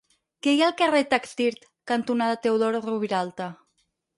Què 0.45 0.53
hi 0.53 0.63
ha 0.63 0.69
al 0.71 0.77
carrer 0.79 1.01
Taxdirt 1.11 1.67
cantonada 1.93 2.41
Teodor 2.47 2.81
Roviralta? 2.89 3.53